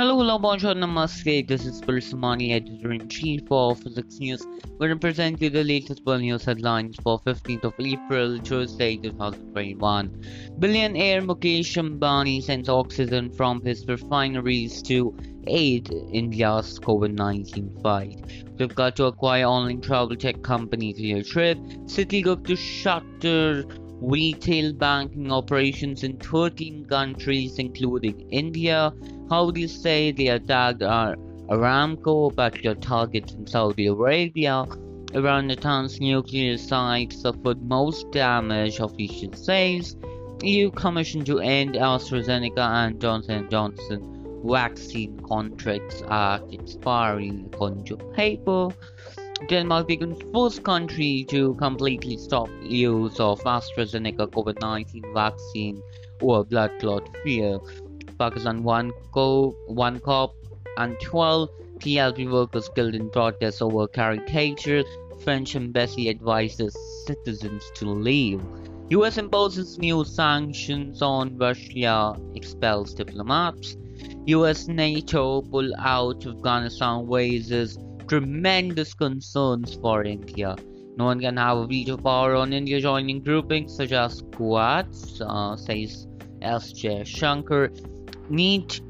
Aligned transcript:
Hello, 0.00 0.16
hello, 0.16 0.38
bonjour, 0.38 0.74
namaste. 0.74 1.46
This 1.46 1.66
is 1.66 1.82
Parsamani, 1.82 2.52
editor-in-chief 2.52 3.42
of 3.50 3.80
Physics 3.80 4.18
News. 4.18 4.46
We're 4.78 4.88
to 4.88 4.96
present 4.96 5.42
you 5.42 5.50
the 5.50 5.62
latest 5.62 6.06
world 6.06 6.22
news 6.22 6.46
headlines 6.46 6.96
for 7.02 7.20
15th 7.20 7.64
of 7.64 7.74
April, 7.78 8.38
Tuesday, 8.38 8.96
2021. 8.96 10.24
Billionaire 10.58 11.20
Mukesh 11.20 11.76
Ambani 11.76 12.42
sends 12.42 12.70
oxygen 12.70 13.30
from 13.30 13.60
his 13.60 13.86
refineries 13.86 14.80
to 14.84 15.14
aid 15.46 15.92
India's 16.14 16.80
COVID-19 16.80 17.82
fight. 17.82 18.24
We've 18.58 18.74
got 18.74 18.96
to 18.96 19.04
acquire 19.04 19.44
online 19.44 19.82
travel 19.82 20.16
tech 20.16 20.40
company 20.40 20.94
Cleartrip. 20.94 21.58
Citigroup 21.90 22.46
to 22.46 22.56
shutter 22.56 23.66
retail 24.00 24.72
banking 24.72 25.30
operations 25.30 26.02
in 26.02 26.16
13 26.16 26.86
countries, 26.86 27.58
including 27.58 28.28
India. 28.30 28.92
Houthis 29.28 29.70
say 29.70 30.12
they 30.12 30.28
attacked 30.28 30.82
our 30.82 31.16
Aramco, 31.48 32.34
but 32.34 32.62
your 32.64 32.74
targets 32.74 33.34
in 33.34 33.46
Saudi 33.46 33.86
Arabia? 33.86 34.66
Iran 35.12 35.48
Natanz 35.48 36.00
nuclear 36.00 36.56
site 36.56 37.12
suffered 37.12 37.62
most 37.62 38.10
damage, 38.12 38.78
official 38.78 39.32
says. 39.32 39.96
EU 40.42 40.70
Commission 40.70 41.24
to 41.24 41.40
end 41.40 41.74
AstraZeneca 41.74 42.58
and 42.58 43.00
Johnson 43.00 43.48
& 43.48 43.50
Johnson 43.50 44.20
vaccine 44.44 45.20
contracts 45.20 46.02
act 46.08 46.52
expiring 46.52 47.50
according 47.52 47.84
to 47.84 47.96
paper. 48.14 48.68
Denmark 49.48 49.88
becomes 49.88 50.18
first 50.34 50.62
country 50.62 51.24
to 51.30 51.54
completely 51.54 52.16
stop 52.18 52.48
use 52.62 53.18
of 53.18 53.40
AstraZeneca 53.40 54.26
COVID-19 54.28 55.14
vaccine 55.14 55.82
or 56.20 56.44
blood 56.44 56.70
clot 56.78 57.08
fear. 57.24 57.58
Pakistan 58.18 58.62
one 58.62 58.92
co 59.12 59.50
one 59.66 59.98
cop 60.00 60.34
and 60.76 60.94
12 61.00 61.48
TLP 61.78 62.30
workers 62.30 62.68
killed 62.74 62.94
in 62.94 63.08
protests 63.10 63.62
over 63.62 63.88
caricature. 63.88 64.84
French 65.24 65.56
embassy 65.56 66.10
advises 66.10 66.76
citizens 67.06 67.64
to 67.74 67.88
leave. 67.88 68.42
US 68.90 69.16
imposes 69.16 69.78
new 69.78 70.04
sanctions 70.04 71.00
on 71.00 71.38
Russia, 71.38 72.14
expels 72.34 72.92
diplomats. 72.92 73.76
US 74.26 74.68
NATO 74.68 75.40
pull 75.42 75.74
out 75.76 76.26
Afghanistan 76.26 77.06
raises 77.06 77.78
tremendous 78.10 78.92
concerns 78.92 79.74
for 79.76 80.02
India. 80.02 80.56
No 80.96 81.04
one 81.04 81.20
can 81.20 81.36
have 81.36 81.58
a 81.58 81.66
veto 81.68 81.96
power 81.96 82.34
on 82.34 82.52
India 82.52 82.80
joining 82.80 83.22
groupings 83.22 83.76
such 83.76 83.92
as 83.92 84.24
Quads, 84.34 85.22
uh, 85.24 85.56
says 85.56 86.08
S. 86.42 86.72
Jaishankar. 86.72 87.70
NEET 88.28 88.80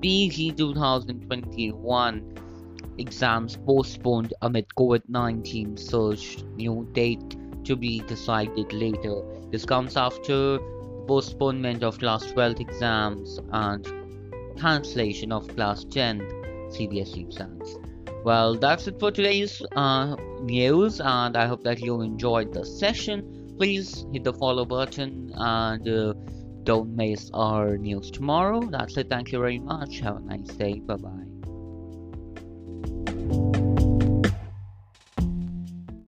PG 0.00 0.52
2021 0.52 2.38
exams 2.96 3.58
postponed 3.66 4.32
amid 4.40 4.66
COVID 4.78 5.02
19 5.08 5.76
surge. 5.76 6.42
New 6.56 6.88
date 6.92 7.36
to 7.64 7.76
be 7.76 8.00
decided 8.00 8.72
later. 8.72 9.22
This 9.50 9.66
comes 9.66 9.98
after 9.98 10.58
postponement 11.06 11.82
of 11.82 11.98
class 11.98 12.24
12 12.32 12.60
exams 12.60 13.38
and 13.52 13.86
cancellation 14.56 15.32
of 15.32 15.48
class 15.48 15.84
10 15.84 16.20
CBSE 16.70 17.20
exams. 17.20 17.76
Well, 18.24 18.54
that's 18.54 18.88
it 18.88 18.98
for 18.98 19.10
today's 19.10 19.60
uh, 19.76 20.16
news, 20.40 20.98
and 20.98 21.36
I 21.36 21.46
hope 21.46 21.62
that 21.64 21.80
you 21.80 22.00
enjoyed 22.00 22.54
the 22.54 22.64
session. 22.64 23.54
Please 23.58 24.06
hit 24.14 24.24
the 24.24 24.32
follow 24.32 24.64
button 24.64 25.30
and 25.34 25.86
uh, 25.86 26.14
don't 26.62 26.96
miss 26.96 27.30
our 27.34 27.76
news 27.76 28.10
tomorrow. 28.10 28.62
That's 28.62 28.96
it. 28.96 29.10
Thank 29.10 29.30
you 29.30 29.40
very 29.40 29.58
much. 29.58 30.00
Have 30.00 30.16
a 30.16 30.20
nice 30.20 30.48
day. 30.56 30.80
Bye 30.80 30.96
bye. 30.96 31.43